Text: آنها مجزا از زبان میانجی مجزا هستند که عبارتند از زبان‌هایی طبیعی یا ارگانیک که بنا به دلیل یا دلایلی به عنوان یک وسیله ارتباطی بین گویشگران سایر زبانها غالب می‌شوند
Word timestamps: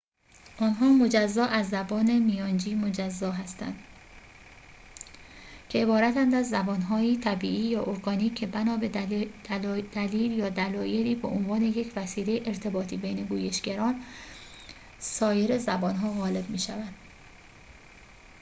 آنها 0.59 0.85
مجزا 0.89 1.45
از 1.45 1.69
زبان 1.69 2.19
میانجی 2.19 2.75
مجزا 2.75 3.31
هستند 3.31 3.79
که 5.69 5.79
عبارتند 5.83 6.33
از 6.33 6.49
زبان‌هایی 6.49 7.17
طبیعی 7.17 7.63
یا 7.65 7.83
ارگانیک 7.83 8.35
که 8.35 8.47
بنا 8.47 8.77
به 8.77 8.87
دلیل 9.93 10.31
یا 10.31 10.49
دلایلی 10.49 11.15
به 11.15 11.27
عنوان 11.27 11.61
یک 11.61 11.93
وسیله 11.95 12.41
ارتباطی 12.45 12.97
بین 12.97 13.25
گویشگران 13.25 14.01
سایر 14.99 15.57
زبانها 15.57 16.09
غالب 16.13 16.49
می‌شوند 16.49 16.93